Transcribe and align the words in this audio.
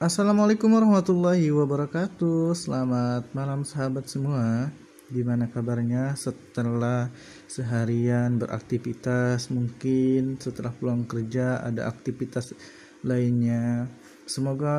Assalamualaikum 0.00 0.72
warahmatullahi 0.72 1.52
wabarakatuh. 1.52 2.56
Selamat 2.56 3.28
malam 3.36 3.68
sahabat 3.68 4.08
semua. 4.08 4.72
Gimana 5.12 5.44
kabarnya 5.52 6.16
setelah 6.16 7.12
seharian 7.44 8.40
beraktivitas? 8.40 9.52
Mungkin 9.52 10.40
setelah 10.40 10.72
pulang 10.72 11.04
kerja 11.04 11.60
ada 11.60 11.84
aktivitas 11.84 12.56
lainnya. 13.04 13.92
Semoga 14.24 14.76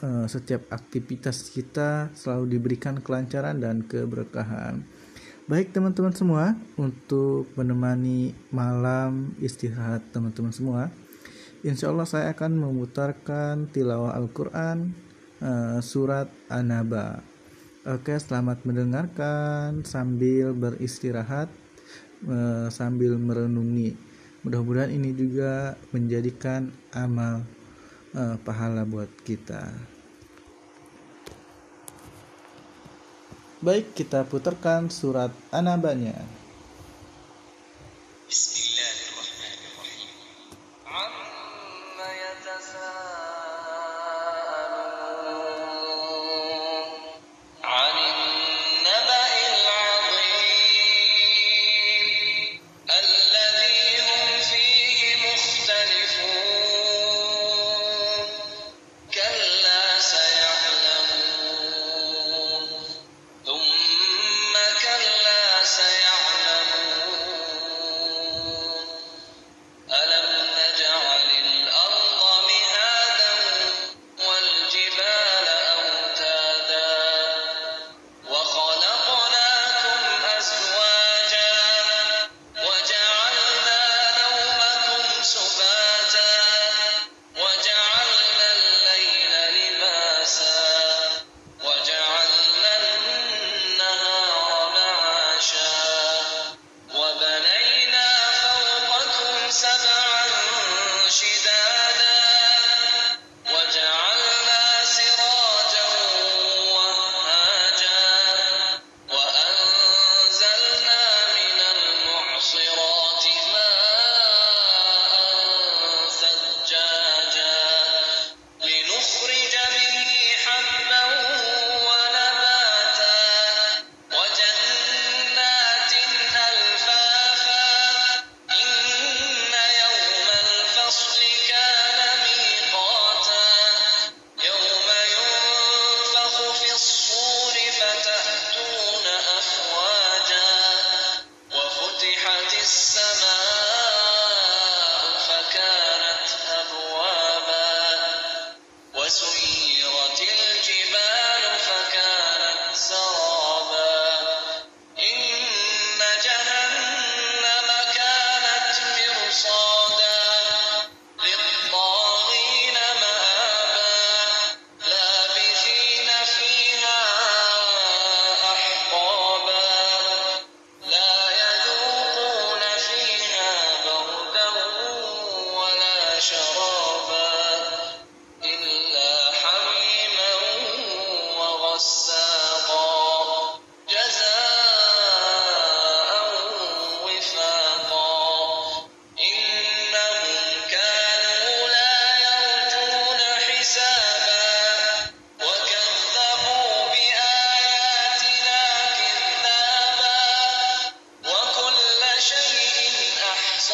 uh, 0.00 0.24
setiap 0.32 0.64
aktivitas 0.72 1.52
kita 1.52 2.08
selalu 2.16 2.56
diberikan 2.56 3.04
kelancaran 3.04 3.60
dan 3.60 3.84
keberkahan. 3.84 4.80
Baik 5.44 5.76
teman-teman 5.76 6.16
semua 6.16 6.56
Untuk 6.80 7.52
menemani 7.52 8.32
malam 8.48 9.36
istirahat 9.44 10.08
teman-teman 10.08 10.56
semua 10.56 10.88
Insya 11.64 11.88
Allah 11.88 12.04
saya 12.04 12.28
akan 12.36 12.60
memutarkan 12.60 13.72
tilawah 13.72 14.12
Al-Quran 14.12 14.92
uh, 15.40 15.80
surat 15.80 16.28
An-Naba. 16.52 17.24
Oke, 17.88 18.20
selamat 18.20 18.68
mendengarkan 18.68 19.80
sambil 19.80 20.52
beristirahat, 20.52 21.48
uh, 22.28 22.68
sambil 22.68 23.16
merenungi. 23.16 23.96
Mudah-mudahan 24.44 24.92
ini 24.92 25.16
juga 25.16 25.80
menjadikan 25.88 26.68
amal 26.92 27.48
uh, 28.12 28.36
pahala 28.44 28.84
buat 28.84 29.08
kita. 29.24 29.72
Baik, 33.64 33.96
kita 33.96 34.28
putarkan 34.28 34.92
surat 34.92 35.32
An-Nabanya. 35.48 36.43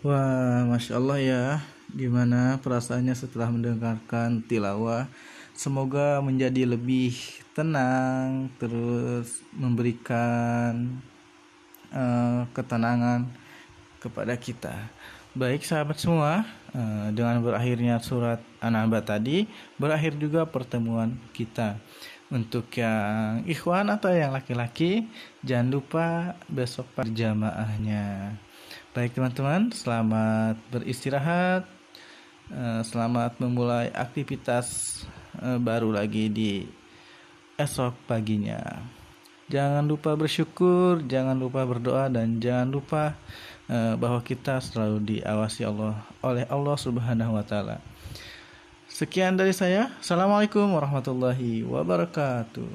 Wah, 0.00 0.64
masya 0.64 0.96
Allah 0.96 1.18
ya. 1.20 1.44
Gimana 1.92 2.56
perasaannya 2.64 3.12
setelah 3.12 3.52
mendengarkan 3.52 4.40
tilawah? 4.40 5.04
Semoga 5.52 6.24
menjadi 6.24 6.64
lebih 6.64 7.12
tenang, 7.52 8.48
terus 8.56 9.44
memberikan 9.52 10.88
uh, 11.92 12.48
ketenangan 12.56 13.28
kepada 14.00 14.40
kita. 14.40 14.88
Baik 15.36 15.68
sahabat 15.68 16.00
semua, 16.00 16.48
uh, 16.72 17.12
dengan 17.12 17.44
berakhirnya 17.44 18.00
surat 18.00 18.40
An-Naba 18.64 19.04
tadi, 19.04 19.44
berakhir 19.76 20.16
juga 20.16 20.48
pertemuan 20.48 21.12
kita. 21.36 21.76
Untuk 22.32 22.72
yang 22.72 23.44
ikhwan 23.44 23.92
atau 23.92 24.16
yang 24.16 24.32
laki-laki, 24.32 25.12
jangan 25.44 25.68
lupa 25.68 26.06
besok 26.48 26.88
perjamaahnya. 26.96 28.32
Baik 28.90 29.14
teman-teman, 29.14 29.70
selamat 29.70 30.58
beristirahat. 30.66 31.62
Eh, 32.50 32.82
selamat 32.82 33.38
memulai 33.38 33.86
aktivitas 33.94 34.66
eh, 35.38 35.62
baru 35.62 35.94
lagi 35.94 36.26
di 36.26 36.66
esok 37.54 37.94
paginya. 38.10 38.58
Jangan 39.46 39.86
lupa 39.86 40.18
bersyukur, 40.18 41.06
jangan 41.06 41.38
lupa 41.38 41.62
berdoa 41.62 42.10
dan 42.10 42.42
jangan 42.42 42.66
lupa 42.66 43.14
eh, 43.70 43.94
bahwa 43.94 44.18
kita 44.26 44.58
selalu 44.58 45.22
diawasi 45.22 45.70
Allah 45.70 45.94
oleh 46.18 46.42
Allah 46.50 46.74
Subhanahu 46.74 47.38
wa 47.38 47.46
taala. 47.46 47.78
Sekian 48.90 49.38
dari 49.38 49.54
saya. 49.54 49.86
Assalamualaikum 50.02 50.66
warahmatullahi 50.66 51.62
wabarakatuh. 51.62 52.66